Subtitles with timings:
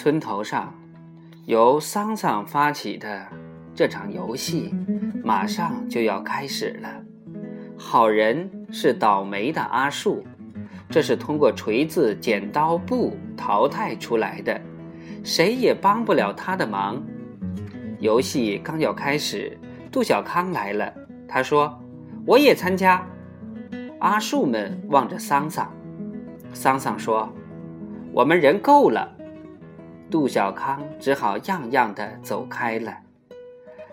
[0.00, 0.72] 村头上，
[1.46, 3.26] 由桑桑发起的
[3.74, 4.72] 这场游戏，
[5.24, 6.88] 马上就要开始了。
[7.76, 10.24] 好人是倒霉的阿树，
[10.88, 14.60] 这是通过锤子、剪刀、布淘汰出来的，
[15.24, 17.02] 谁也帮不了他的忙。
[17.98, 19.58] 游戏刚要开始，
[19.90, 20.94] 杜小康来了，
[21.26, 21.76] 他说
[22.24, 23.04] ：“我也参加。”
[23.98, 25.68] 阿树们望着桑桑，
[26.52, 27.28] 桑桑说
[28.14, 29.14] ：“我们人够了。”
[30.10, 32.96] 杜小康只好样样的走开了。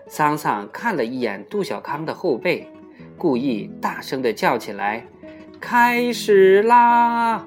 [0.08, 2.66] 桑桑看了一眼杜小康的后背，
[3.18, 5.04] 故意大声的叫起来
[5.60, 7.46] ：“开始啦！”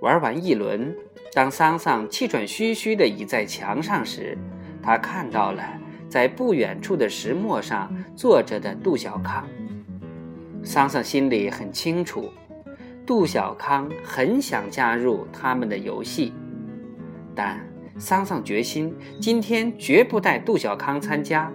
[0.00, 0.96] 玩完一轮，
[1.34, 4.36] 当桑桑气喘吁吁的倚在墙上时，
[4.82, 5.62] 他看到了
[6.08, 9.46] 在不远处的石磨上坐着的杜小康。
[10.64, 12.28] 桑桑心里很清楚。
[13.06, 16.32] 杜小康很想加入他们的游戏，
[17.42, 17.58] 但
[17.98, 21.50] 桑桑决心今天绝不带杜小康参加。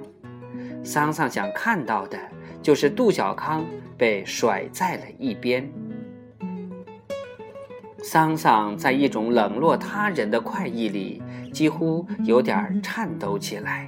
[0.84, 2.18] 桑桑想看到的
[2.60, 3.64] 就是杜小康
[3.96, 5.72] 被甩在了一边。
[8.02, 11.22] 桑桑在一种冷落他人的快意里，
[11.54, 13.88] 几乎有点颤抖起来。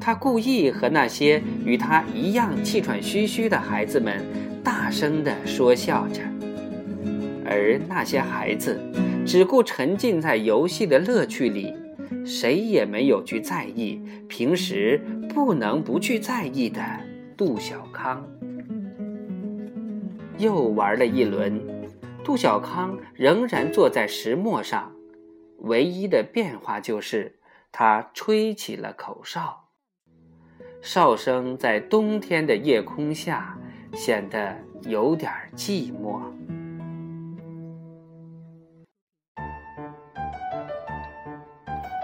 [0.00, 4.20] 他故意和那些与他一样气喘吁吁的孩子们
[4.64, 6.20] 大声地说笑着。
[7.46, 8.80] 而那些孩子
[9.24, 11.74] 只顾沉浸在游戏的乐趣里，
[12.24, 16.82] 谁也没有去在意平时不能不去在意的
[17.36, 18.26] 杜小康。
[20.38, 21.60] 又玩了一轮，
[22.24, 24.92] 杜小康仍然坐在石磨上，
[25.58, 27.38] 唯一的变化就是
[27.70, 29.68] 他吹起了口哨，
[30.80, 33.56] 哨声在冬天的夜空下
[33.92, 36.22] 显得有点寂寞。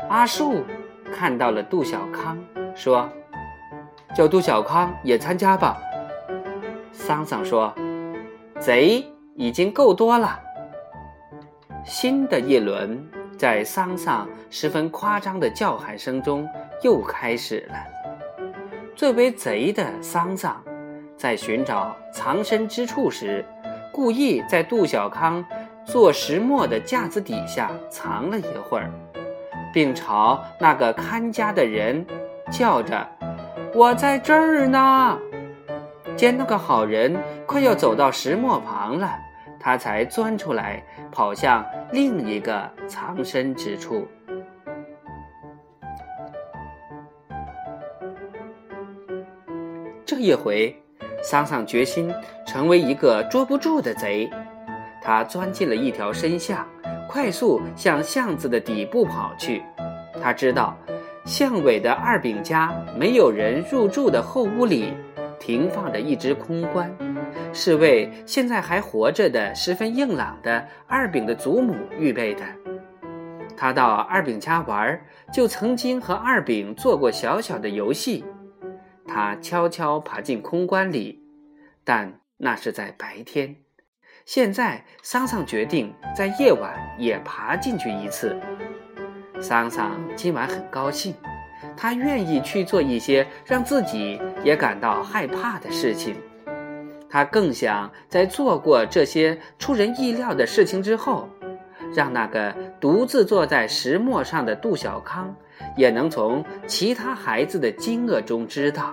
[0.09, 0.65] 阿树
[1.13, 2.39] 看到了杜小康，
[2.77, 3.09] 说
[4.15, 5.77] ：“叫杜小康也参加吧。”
[6.93, 7.75] 桑桑说
[8.61, 10.39] ：“贼已经够多了。”
[11.85, 13.05] 新的一轮
[13.37, 16.49] 在桑桑十分夸张的叫喊声中
[16.83, 17.75] 又开始了。
[18.95, 20.63] 最为贼的桑桑，
[21.17, 23.45] 在寻找藏身之处时，
[23.93, 25.45] 故意在杜小康
[25.85, 28.91] 做石磨的架子底下藏了一会儿。
[29.77, 32.03] 并朝那个看家的人
[32.51, 33.07] 叫着
[33.77, 35.19] ：“我在这儿呢！”
[36.17, 37.15] 见那个好人
[37.45, 39.11] 快要走到石磨旁了，
[39.61, 40.83] 他才钻出来，
[41.13, 44.09] 跑向另一个藏身之处。
[50.07, 50.75] 这一回，
[51.23, 52.11] 桑桑决心
[52.47, 54.31] 成为一个捉不住的贼，
[55.03, 56.67] 他钻进了一条深巷。
[57.09, 59.63] 快速向巷子的底部跑去。
[60.21, 60.77] 他知道，
[61.25, 64.93] 巷尾的二饼家没有人入住的后屋里，
[65.39, 66.91] 停放着一只空棺，
[67.53, 72.43] 是为现在还活着的、十分硬朗的二饼的祖母预备的。
[73.57, 75.01] 他到二饼家玩，
[75.33, 78.25] 就曾经和二饼做过小小的游戏。
[79.07, 81.23] 他悄悄爬进空棺里，
[81.85, 83.57] 但那是在白天。
[84.27, 88.37] 现在，桑桑决定在夜晚也爬进去一次。
[89.41, 91.15] 桑桑今晚很高兴，
[91.77, 96.17] 他愿意去做一些让自己也感到害怕的事情。
[97.09, 101.29] 他更想在做过这些出人意料的事情之后，
[101.95, 105.33] 让那个独自坐在石磨上的杜小康，
[105.77, 108.93] 也能从其他孩子的惊愕中知道。